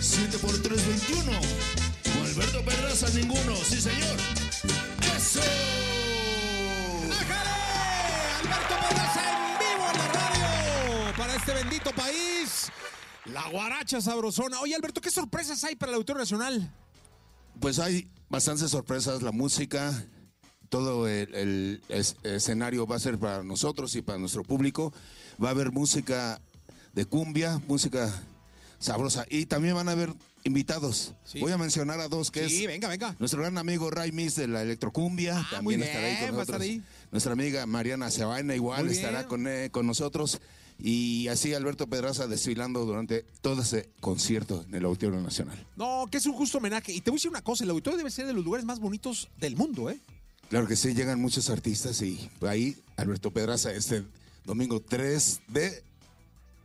7 0.00 0.38
por 0.38 0.62
3, 0.62 0.86
21. 0.86 1.32
Con 1.32 2.26
Alberto 2.26 2.64
Pedraza, 2.64 3.08
ninguno. 3.10 3.56
Sí, 3.56 3.80
señor. 3.80 4.16
¡Eso! 5.16 5.40
¡Déjale! 7.08 7.50
Alberto 8.40 8.74
Pedraza 8.88 9.22
en 9.30 9.58
vivo 9.58 9.90
en 9.92 9.98
la 9.98 10.08
radio 10.12 11.16
para 11.16 11.34
este 11.34 11.54
bendito 11.54 11.92
país. 11.92 12.70
La 13.26 13.48
guaracha 13.50 14.00
sabrosona. 14.00 14.60
Oye, 14.60 14.74
Alberto, 14.74 15.00
¿qué 15.00 15.10
sorpresas 15.10 15.62
hay 15.64 15.76
para 15.76 15.90
el 15.90 15.96
Auditorio 15.96 16.20
Nacional? 16.20 16.72
Pues 17.60 17.78
hay 17.78 18.08
bastantes 18.28 18.70
sorpresas. 18.70 19.22
La 19.22 19.32
música, 19.32 19.92
todo 20.70 21.06
el, 21.06 21.34
el, 21.34 21.82
el 21.88 22.06
escenario 22.22 22.86
va 22.86 22.96
a 22.96 23.00
ser 23.00 23.18
para 23.18 23.42
nosotros 23.42 23.94
y 23.96 24.02
para 24.02 24.18
nuestro 24.18 24.42
público. 24.42 24.92
Va 25.42 25.48
a 25.48 25.50
haber 25.52 25.72
música 25.72 26.40
de 26.94 27.04
cumbia, 27.04 27.60
música 27.68 28.12
sabrosa 28.78 29.24
y 29.30 29.46
también 29.46 29.74
van 29.74 29.88
a 29.88 29.92
haber 29.92 30.12
invitados. 30.44 31.12
Sí. 31.24 31.40
Voy 31.40 31.52
a 31.52 31.58
mencionar 31.58 32.00
a 32.00 32.08
dos 32.08 32.30
que 32.30 32.48
Sí, 32.48 32.62
es 32.62 32.66
venga, 32.68 32.88
venga. 32.88 33.14
nuestro 33.18 33.40
gran 33.42 33.58
amigo 33.58 33.90
Ray 33.90 34.12
Miss 34.12 34.36
de 34.36 34.48
la 34.48 34.62
electrocumbia, 34.62 35.38
Ah, 35.40 35.48
también 35.50 35.80
muy 35.80 35.88
estará 35.88 36.06
ahí 36.06 36.14
con 36.26 36.36
va 36.36 36.40
a 36.40 36.42
estar 36.42 36.58
nosotros. 36.58 36.62
ahí. 36.62 36.82
Nuestra 37.10 37.32
amiga 37.32 37.66
Mariana 37.66 38.10
Cebaina 38.10 38.54
igual 38.54 38.88
estará 38.88 39.26
con, 39.26 39.46
eh, 39.46 39.68
con 39.70 39.86
nosotros 39.86 40.40
y 40.80 41.26
así 41.28 41.54
Alberto 41.54 41.88
Pedraza 41.88 42.28
desfilando 42.28 42.84
durante 42.84 43.24
todo 43.40 43.62
ese 43.62 43.88
concierto 44.00 44.64
en 44.68 44.74
el 44.76 44.84
Auditorio 44.84 45.20
Nacional. 45.20 45.66
No, 45.76 46.06
que 46.10 46.18
es 46.18 46.26
un 46.26 46.34
justo 46.34 46.58
homenaje. 46.58 46.92
Y 46.92 47.00
te 47.00 47.10
voy 47.10 47.16
a 47.16 47.18
decir 47.18 47.30
una 47.30 47.42
cosa, 47.42 47.64
el 47.64 47.70
auditorio 47.70 47.96
debe 47.96 48.10
ser 48.10 48.26
de 48.26 48.32
los 48.32 48.44
lugares 48.44 48.64
más 48.64 48.78
bonitos 48.78 49.28
del 49.40 49.56
mundo, 49.56 49.90
¿eh? 49.90 49.98
Claro 50.50 50.66
que 50.68 50.76
sí, 50.76 50.94
llegan 50.94 51.20
muchos 51.20 51.50
artistas 51.50 52.00
y 52.00 52.30
ahí 52.42 52.76
Alberto 52.96 53.32
Pedraza 53.32 53.72
este 53.72 54.04
domingo 54.48 54.80
3 54.80 55.42
de 55.48 55.84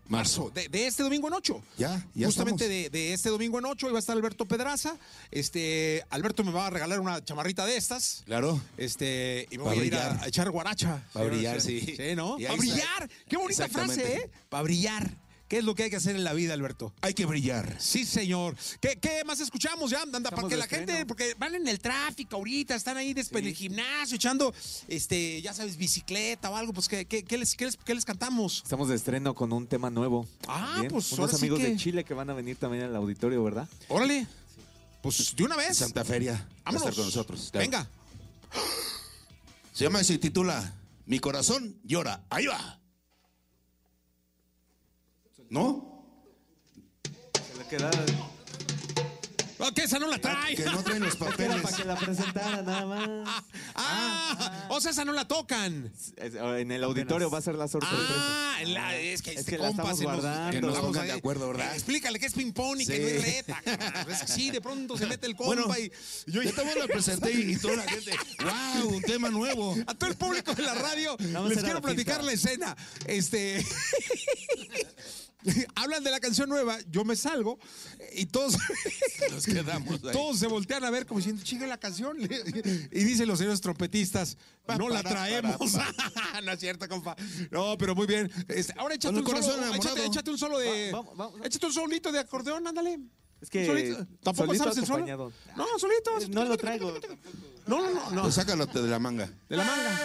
marzo. 0.08 0.52
De, 0.54 0.70
de 0.70 0.88
este 0.88 1.04
domingo 1.04 1.28
en 1.28 1.34
8. 1.34 1.62
Ya, 1.78 2.06
ya 2.16 2.26
Justamente 2.28 2.68
de, 2.68 2.90
de 2.90 3.14
este 3.14 3.30
domingo 3.30 3.60
en 3.60 3.66
8 3.66 3.90
iba 3.90 3.98
a 3.98 4.00
estar 4.00 4.16
Alberto 4.16 4.46
Pedraza. 4.46 4.96
Este, 5.32 6.04
Alberto 6.10 6.44
me 6.44 6.52
va 6.52 6.68
a 6.68 6.70
regalar 6.70 7.00
una 7.00 7.24
chamarrita 7.24 7.66
de 7.66 7.76
estas. 7.76 8.24
Claro. 8.26 8.60
Este, 8.78 9.48
y 9.52 9.58
me 9.58 9.66
Pa' 9.66 9.70
voy 9.72 9.80
a 9.80 9.86
ir 9.86 9.96
a, 9.96 10.24
a 10.24 10.28
echar 10.28 10.50
guaracha. 10.50 11.04
Pa' 11.14 11.24
brillar, 11.24 11.62
sí. 11.62 11.82
Sí, 11.82 12.16
¿no? 12.16 12.38
Para 12.38 12.56
brillar. 12.56 13.10
Qué 13.28 13.38
bonita 13.38 13.68
frase. 13.68 14.16
¿eh? 14.18 14.30
Para 14.50 14.64
brillar. 14.64 15.12
¿Qué 15.54 15.60
es 15.60 15.66
lo 15.66 15.76
que 15.76 15.84
hay 15.84 15.92
que 15.92 15.98
hacer 15.98 16.16
en 16.16 16.24
la 16.24 16.34
vida, 16.34 16.56
Alberto? 16.56 16.96
Hay 17.02 17.14
que 17.14 17.28
brillar. 17.28 17.76
Sí, 17.80 18.06
señor. 18.06 18.56
¿Qué, 18.82 18.98
qué 19.00 19.24
más 19.24 19.40
escuchamos 19.40 19.92
ya? 19.92 20.02
Anda, 20.02 20.20
para 20.32 20.42
que 20.48 20.56
de 20.56 20.58
la 20.58 20.66
gente, 20.68 21.06
porque 21.06 21.36
van 21.38 21.54
en 21.54 21.68
el 21.68 21.80
tráfico 21.80 22.38
ahorita, 22.38 22.74
están 22.74 22.98
ahí 22.98 23.14
después 23.14 23.44
en 23.44 23.50
el 23.50 23.54
gimnasio, 23.56 24.16
echando, 24.16 24.52
este, 24.88 25.44
ya 25.44 25.54
sabes, 25.54 25.78
bicicleta 25.78 26.50
o 26.50 26.56
algo, 26.56 26.74
pues, 26.74 26.88
¿qué, 26.90 27.06
qué, 27.06 27.24
qué 27.24 27.38
les, 27.38 27.54
qué 27.54 27.66
les- 27.66 27.78
qué 27.78 27.94
les 27.94 28.04
cantamos? 28.04 28.62
Estamos 28.64 28.90
de 28.90 28.96
estreno 28.96 29.36
con 29.36 29.54
un 29.54 29.68
tema 29.68 29.92
nuevo. 29.92 30.28
Ah, 30.48 30.82
pues, 30.90 31.12
Unos 31.12 31.20
ahora 31.20 31.34
sí 31.34 31.46
amigos 31.46 31.60
que- 31.60 31.68
de 31.70 31.78
Chile 31.78 32.04
que 32.04 32.16
van 32.16 32.32
a 32.32 32.34
venir 32.34 32.56
también 32.56 32.86
al 32.86 32.96
auditorio, 32.96 33.44
¿verdad? 33.44 33.70
Órale. 33.90 34.26
Pues, 35.04 35.36
de 35.36 35.44
una 35.44 35.56
vez. 35.56 35.78
Santa 35.78 36.04
Feria 36.04 36.48
va 36.66 36.72
a 36.72 36.76
estar 36.78 36.96
con 36.96 37.06
nosotros. 37.06 37.50
claro. 37.52 37.64
Venga. 37.64 37.88
Se 39.72 39.84
llama 39.84 40.02
y 40.02 40.04
se 40.04 40.18
titula 40.18 40.74
Mi 41.06 41.20
corazón 41.20 41.78
llora. 41.84 42.24
Ahí 42.32 42.48
va. 42.48 42.80
¿No? 45.54 46.04
Se 47.52 47.58
le 47.60 47.68
queda- 47.68 47.92
Ok, 49.60 49.78
esa 49.80 49.98
no 50.00 50.08
la 50.08 50.18
trae. 50.18 50.56
Que 50.56 50.66
no 50.66 50.84
traen 50.84 51.04
los 51.04 51.16
papeles. 51.16 51.62
para 51.62 51.78
que 51.78 51.86
la 51.86 51.96
presentara 51.96 52.62
nada 52.64 52.86
más. 52.86 53.44
Ah, 53.76 54.66
o 54.70 54.82
sea, 54.82 54.92
esa 54.92 55.06
no 55.06 55.14
la 55.14 55.26
tocan. 55.28 55.94
En 56.18 56.72
el 56.72 56.84
auditorio 56.84 57.30
va 57.30 57.38
a 57.38 57.42
ser 57.42 57.56
la 57.56 57.68
sorpresa. 57.70 57.96
Ah, 57.96 58.58
la- 58.66 58.98
es 58.98 59.22
que 59.22 59.32
Es 59.32 59.38
este 59.42 59.52
que 59.52 59.58
la 59.60 59.70
estamos 59.70 59.98
se 59.98 60.04
nos- 60.04 60.14
guardando. 60.16 60.52
Que 60.52 60.60
nos 60.62 60.74
vamos 60.74 60.88
pongan 60.88 61.06
de 61.08 61.14
acuerdo, 61.14 61.48
¿verdad? 61.50 61.72
Eh, 61.72 61.76
explícale 61.76 62.20
que 62.20 62.26
es 62.26 62.34
ping-pong 62.34 62.82
y 62.82 62.86
que 62.88 63.00
no 63.00 63.08
es 63.08 63.24
reta. 63.24 63.62
cabrón. 63.64 64.06
Que 64.20 64.28
sí, 64.28 64.50
de 64.50 64.60
pronto 64.60 64.98
se 64.98 65.06
mete 65.06 65.28
el 65.28 65.36
compa 65.36 65.56
Bueno, 65.66 65.78
y 65.78 65.92
yo 66.32 66.42
Yo 66.42 66.52
también 66.54 66.80
la 66.80 66.88
presenté 66.88 67.32
y 67.32 67.56
toda 67.58 67.76
la 67.78 67.84
gente, 67.84 68.12
wow, 68.44 68.90
un 68.96 69.02
tema 69.04 69.30
nuevo. 69.30 69.78
A 69.88 69.94
todo 69.94 70.10
el 70.10 70.18
público 70.18 70.54
de 70.56 70.64
la 70.64 70.74
radio 70.74 71.16
Vamos 71.32 71.50
les 71.52 71.60
quiero 71.60 71.76
la 71.76 71.82
platicar 71.82 72.22
la 72.24 72.34
escena. 72.34 72.76
Este. 73.06 73.64
Hablan 75.76 76.04
de 76.04 76.12
la 76.12 76.20
canción 76.20 76.50
nueva, 76.50 76.78
yo 76.90 77.04
me 77.06 77.16
salgo 77.16 77.60
y 78.16 78.26
todos, 78.26 78.58
Nos 79.32 79.46
quedamos 79.46 80.04
ahí. 80.04 80.12
todos 80.12 80.40
se 80.40 80.48
voltean 80.48 80.84
a 80.84 80.90
ver 80.90 81.06
como 81.06 81.20
diciendo, 81.20 81.42
chinga 81.44 81.68
la 81.68 81.78
canción. 81.78 82.18
Y 82.92 83.04
dicen 83.04 83.28
los 83.28 83.40
señores 83.40 83.62
trompetistas, 83.62 84.38
Pa, 84.66 84.78
no 84.78 84.88
la 84.90 85.04
para, 85.04 85.26
traemos. 85.28 85.60
no 86.44 86.52
es 86.52 86.60
cierto, 86.60 86.88
compa. 86.88 87.16
No, 87.52 87.78
pero 87.78 87.96
muy 87.96 88.08
bien. 88.08 88.32
Este, 88.48 88.74
ahora 88.78 88.96
échate 88.96 89.18
un, 89.20 89.26
solo, 89.26 89.74
échate, 89.76 90.06
échate 90.06 90.32
un 90.32 90.38
solo 90.38 90.58
de. 90.60 90.92
Va- 90.92 91.00
vamos, 91.02 91.18
vamos. 91.18 91.42
Échate 91.46 91.66
un 91.66 91.74
solito 91.74 92.12
de 92.12 92.20
acordeón, 92.20 92.66
ándale. 92.68 93.00
Es 93.42 93.50
que 93.50 93.66
Solito. 93.66 94.08
¿Tampoco 94.24 94.48
solito 94.48 94.64
sabes 94.64 94.78
el 94.78 94.86
solo? 94.86 95.06
No, 95.58 95.68
solito. 95.78 96.18
Eh, 96.22 96.28
No 96.30 96.46
lo 96.46 96.56
traigo. 96.56 96.94
No, 97.68 97.82
no, 97.82 97.94
no. 97.94 98.12
no. 98.12 98.22
Pues 98.24 98.36
sácalo 98.36 98.66
de 98.68 98.82
la 98.84 99.00
manga. 99.00 99.30
De 99.50 99.58
la 99.58 99.66
manga. 99.66 100.00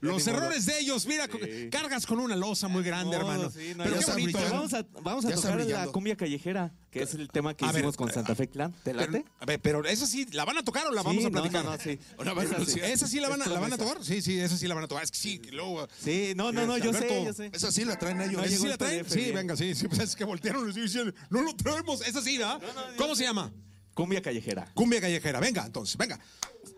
Los 0.00 0.26
errores 0.26 0.66
de 0.66 0.78
ellos, 0.80 1.06
mira, 1.06 1.28
cargas 1.70 2.06
con 2.06 2.18
una 2.20 2.36
losa 2.36 2.68
muy 2.68 2.82
grande, 2.82 3.16
No, 3.16 3.20
hermano. 3.22 3.50
sí, 3.50 3.72
no, 3.76 3.84
Pero 3.84 3.98
qué 3.98 4.10
bonito. 4.10 4.38
¿eh? 4.38 4.48
Vamos 4.50 4.74
a, 4.74 4.86
vamos 5.02 5.24
a 5.24 5.30
tocar 5.30 5.60
la 5.66 5.86
cumbia 5.88 6.16
callejera, 6.16 6.72
que 6.90 7.02
es 7.02 7.14
el 7.14 7.28
tema 7.28 7.54
que 7.54 7.64
A 7.64 7.68
ver, 7.68 7.76
hicimos 7.80 7.96
con 7.96 8.10
Santa 8.12 8.34
Fe 8.34 8.48
Clan. 8.48 8.72
¿Te 8.72 8.92
Pero, 8.94 9.00
late? 9.00 9.24
a 9.40 9.44
ver, 9.46 9.60
pero 9.60 9.84
esa 9.86 10.06
sí, 10.06 10.26
¿la 10.32 10.44
van 10.44 10.58
a 10.58 10.62
tocar 10.62 10.86
o 10.86 10.92
la 10.92 11.02
vamos 11.02 11.24
a 11.24 11.30
platicar? 11.30 11.64
no, 11.64 11.72
no, 11.72 11.78
sí. 11.78 11.98
Esa 12.18 12.64
sí. 12.66 12.80
¿Esa 12.80 13.06
sí 13.06 13.20
la 13.20 13.28
van, 13.28 13.40
a, 13.42 13.44
Es 13.44 13.50
la 13.50 13.60
van 13.60 13.72
a 13.72 13.76
promesa. 13.76 13.94
tocar? 13.96 14.04
Sí, 14.06 14.22
sí, 14.22 14.38
esa 14.38 14.56
sí 14.56 14.66
la 14.68 14.74
van 14.74 14.84
a 14.84 14.88
tocar. 14.88 15.04
Es 15.04 15.10
que 15.10 15.18
sí, 15.18 15.38
que 15.38 15.52
luego... 15.52 15.88
Sí, 16.02 16.32
no, 16.36 16.52
no, 16.52 16.66
no, 16.66 16.78
yo 16.78 16.92
sé, 16.92 16.98
Alberto, 16.98 17.24
yo 17.24 17.32
sé. 17.32 17.50
Esa 17.52 17.72
sí 17.72 17.84
la 17.84 17.98
traen 17.98 18.20
ellos. 18.20 18.40
¿Esa 18.42 18.48
llegó 18.50 18.62
sí 18.62 18.66
la 18.68 18.72
el 18.74 18.78
traen? 18.78 19.10
Sí, 19.10 19.32
venga, 19.32 19.56
sí, 19.56 19.72
pues 19.88 20.00
es 20.00 20.16
que 20.16 20.24
voltearon 20.24 20.68
y 20.70 20.72
dicen, 20.72 21.14
no 21.30 21.42
lo 21.42 21.54
traemos. 21.56 22.00
Esa 22.02 22.22
sí, 22.22 22.38
¿verdad? 22.38 22.60
¿Cómo 22.96 23.14
se 23.14 23.24
llama? 23.24 23.52
Cumbia 23.94 24.22
callejera. 24.22 24.70
Cumbia 24.74 25.00
callejera. 25.00 25.40
Venga, 25.40 25.66
entonces, 25.66 25.96
venga. 25.96 26.18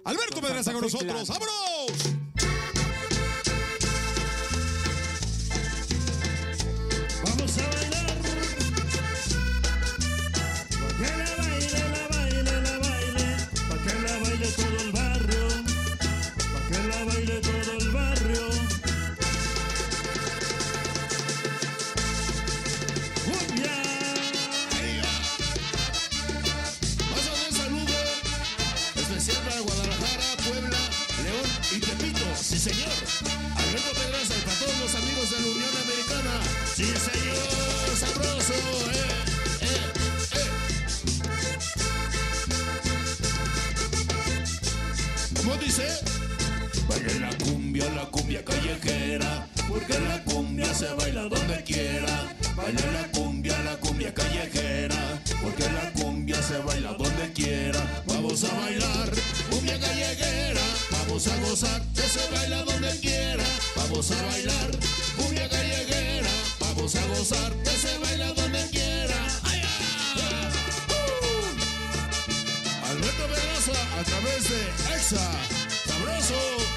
Alberto 0.05 0.41
Pedraza 0.41 0.73
con 0.73 0.81
nosotros. 0.81 1.29
¡Vámonos! 1.29 2.20
¿Cómo 45.37 45.57
dice? 45.57 45.87
Baila 46.89 47.29
la 47.29 47.39
cumbia, 47.39 47.89
la 47.91 48.05
cumbia 48.07 48.45
callejera, 48.45 49.49
porque 49.69 49.99
la 50.01 50.23
cumbia 50.25 50.75
se 50.75 50.93
baila 50.95 51.23
donde 51.23 51.63
quiera. 51.65 52.37
Baila 52.57 52.93
la 52.93 53.11
cumbia, 53.13 53.59
la 53.63 53.77
cumbia 53.77 54.13
callejera, 54.13 55.23
porque 55.43 55.65
la 55.71 55.93
cumbia 55.93 56.43
se 56.43 56.59
baila 56.59 56.93
donde 56.93 57.33
quiera. 57.33 58.03
Vamos 58.07 58.45
a 58.45 58.55
bailar 58.55 59.11
cumbia 59.51 59.79
callejera, 59.81 60.61
vamos 60.91 61.27
a 61.27 61.37
gozar 61.39 61.83
que 61.95 62.03
se 62.03 62.31
baila 62.33 62.63
donde 62.65 63.01
quiera. 63.01 63.45
Vamos 63.77 64.11
a 64.11 64.23
bailar 64.27 64.71
cumbia 65.17 65.49
callejera, 65.49 65.70
vamos 66.81 66.97
a 66.97 67.07
gozar 67.09 67.53
que 67.63 67.71
se 67.71 67.99
baila 67.99 68.33
donde 68.33 68.67
quiera. 68.71 69.15
¡Ay, 69.45 69.61
ay! 69.61 70.49
¡Uh! 70.89 71.45
Alberto 72.91 73.27
Pedraza 73.27 73.73
a 73.99 74.03
través 74.03 74.49
de 74.49 74.61
EXA. 74.95 75.31
Sabroso. 75.87 76.70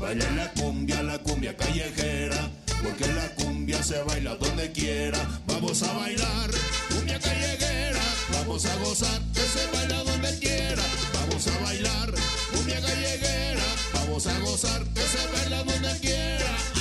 Baila 0.00 0.30
la 0.30 0.50
cumbia, 0.52 1.02
la 1.02 1.18
cumbia 1.18 1.54
callejera, 1.54 2.50
porque 2.82 3.06
la 3.12 3.28
cumbia 3.34 3.82
se 3.82 4.02
baila 4.02 4.34
donde 4.36 4.72
quiera. 4.72 5.18
Vamos 5.46 5.82
a 5.82 5.92
bailar 5.92 6.50
cumbia 6.88 7.20
callejera, 7.20 8.00
vamos 8.32 8.64
a 8.64 8.76
gozar 8.76 9.20
que 9.34 9.40
se 9.40 9.66
baila 9.76 10.02
donde 10.04 10.38
quiera. 10.38 10.82
Vamos 11.12 11.46
a 11.46 11.58
bailar 11.64 12.14
cumbia 12.50 12.80
callejera, 12.80 13.62
vamos 13.92 14.26
a 14.26 14.38
gozar 14.40 14.82
que 14.94 15.02
se 15.02 15.26
baila 15.34 15.64
donde 15.64 16.00
quiera. 16.00 16.79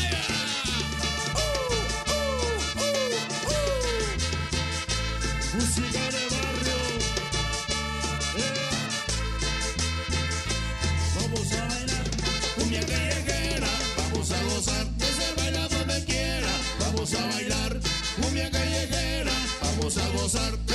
Vamos 19.90 19.98
a 19.98 20.22
gozar, 20.22 20.69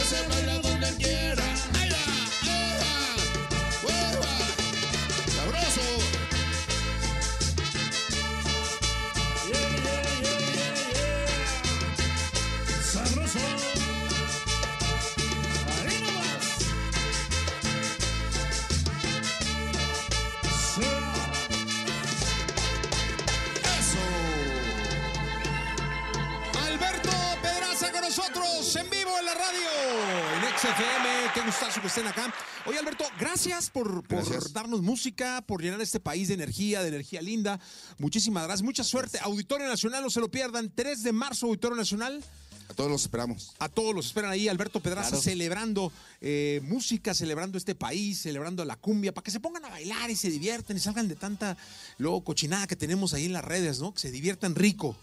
estén 31.95 32.07
acá. 32.09 32.35
Oye, 32.67 32.79
Alberto, 32.79 33.05
gracias 33.21 33.71
por, 33.71 34.03
por 34.03 34.19
Gracias. 34.19 34.53
darnos 34.53 34.83
música, 34.83 35.45
por 35.47 35.63
llenar 35.63 35.81
este 35.81 36.01
país 36.01 36.27
de 36.29 36.35
energía, 36.35 36.83
de 36.83 36.89
energía 36.89 37.23
linda. 37.23 37.61
Muchísimas 37.99 38.43
gracias. 38.45 38.65
Mucha 38.65 38.83
suerte. 38.83 39.19
Auditorio 39.23 39.69
Nacional, 39.69 40.03
no 40.03 40.11
se 40.11 40.19
lo 40.19 40.29
pierdan. 40.29 40.73
3 40.75 41.05
de 41.05 41.13
marzo, 41.13 41.47
Auditorio 41.47 41.77
Nacional. 41.77 42.25
A 42.69 42.75
todos 42.75 42.91
los 42.91 43.03
esperamos. 43.03 43.53
A 43.61 43.69
todos 43.69 43.95
los 43.95 44.07
esperan 44.07 44.31
ahí, 44.33 44.49
Alberto 44.49 44.81
Pedraza, 44.81 45.11
Claro. 45.11 45.23
celebrando 45.23 45.93
eh, 46.21 46.61
música, 46.65 47.15
celebrando 47.15 47.59
este 47.59 47.75
país, 47.77 48.23
celebrando 48.23 48.65
la 48.65 48.75
cumbia, 48.77 49.13
para 49.15 49.23
que 49.25 49.31
se 49.31 49.39
pongan 49.39 49.65
a 49.67 49.69
bailar 49.69 50.11
y 50.11 50.17
se 50.17 50.31
diviertan 50.31 50.77
y 50.77 50.81
salgan 50.81 51.07
de 51.07 51.15
tanta 51.15 51.57
luego 51.99 52.25
cochinada 52.25 52.67
que 52.67 52.75
tenemos 52.75 53.15
ahí 53.15 53.27
en 53.27 53.35
las 53.35 53.45
redes, 53.45 53.79
¿no? 53.81 53.93
Que 53.95 54.01
se 54.01 54.11
diviertan 54.11 54.55
rico. 54.57 54.97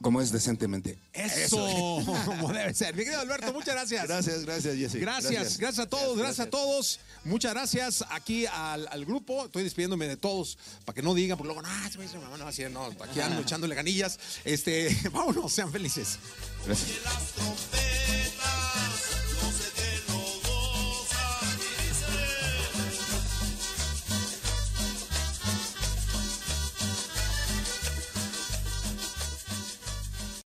Como 0.00 0.20
es 0.20 0.30
decentemente. 0.30 0.98
Eso, 1.12 1.56
como 2.26 2.52
debe 2.52 2.74
ser. 2.74 2.94
Mi 2.94 3.02
querido 3.02 3.20
Alberto, 3.20 3.52
muchas 3.52 3.74
gracias. 3.74 4.06
Gracias, 4.06 4.44
gracias, 4.44 4.76
Jesse. 4.76 4.94
Gracias, 4.96 5.58
gracias, 5.58 5.86
a 5.86 5.88
todos, 5.88 6.18
gracias, 6.18 6.46
a 6.46 6.50
todos. 6.50 7.00
Muchas 7.24 7.54
gracias 7.54 8.04
aquí 8.10 8.46
al, 8.46 8.86
al 8.88 9.04
grupo. 9.06 9.46
Estoy 9.46 9.64
despidiéndome 9.64 10.06
de 10.06 10.16
todos 10.16 10.58
para 10.84 10.94
que 10.94 11.02
no 11.02 11.14
digan, 11.14 11.38
porque 11.38 11.52
luego, 11.52 11.62
no, 11.62 11.68
no 11.68 11.74
va 12.38 12.44
a 12.44 12.50
decir, 12.50 12.70
no, 12.70 12.84
aquí 12.84 13.20
ando 13.20 13.40
echándole 13.40 13.74
ganillas. 13.74 14.18
Este, 14.44 14.94
vámonos, 15.12 15.52
sean 15.52 15.72
felices. 15.72 16.18
Gracias. 16.66 18.25